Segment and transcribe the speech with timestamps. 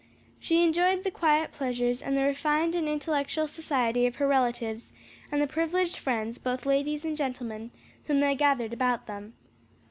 [0.39, 4.91] She enjoyed the quiet pleasures and the refined and intellectual society of her relatives
[5.31, 7.69] and the privileged friends, both ladies and gentlemen,
[8.05, 9.33] whom they gathered about them.